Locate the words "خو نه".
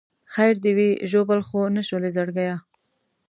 1.47-1.81